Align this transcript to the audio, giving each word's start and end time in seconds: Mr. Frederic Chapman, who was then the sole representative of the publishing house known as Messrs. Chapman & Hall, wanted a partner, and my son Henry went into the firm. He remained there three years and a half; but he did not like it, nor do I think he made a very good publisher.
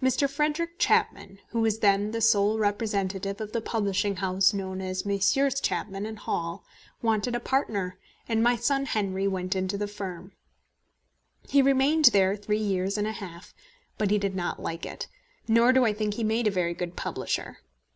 Mr. 0.00 0.30
Frederic 0.30 0.78
Chapman, 0.78 1.40
who 1.48 1.60
was 1.60 1.80
then 1.80 2.12
the 2.12 2.20
sole 2.20 2.58
representative 2.60 3.40
of 3.40 3.50
the 3.50 3.60
publishing 3.60 4.14
house 4.14 4.54
known 4.54 4.80
as 4.80 5.04
Messrs. 5.04 5.60
Chapman 5.60 6.14
& 6.16 6.16
Hall, 6.16 6.64
wanted 7.02 7.34
a 7.34 7.40
partner, 7.40 7.98
and 8.28 8.40
my 8.40 8.54
son 8.54 8.86
Henry 8.86 9.26
went 9.26 9.56
into 9.56 9.76
the 9.76 9.88
firm. 9.88 10.30
He 11.48 11.60
remained 11.60 12.04
there 12.12 12.36
three 12.36 12.56
years 12.60 12.96
and 12.96 13.08
a 13.08 13.14
half; 13.14 13.52
but 13.98 14.12
he 14.12 14.18
did 14.18 14.36
not 14.36 14.62
like 14.62 14.86
it, 14.86 15.08
nor 15.48 15.72
do 15.72 15.84
I 15.84 15.92
think 15.92 16.14
he 16.14 16.22
made 16.22 16.46
a 16.46 16.52
very 16.52 16.74
good 16.74 16.94
publisher. 16.94 17.58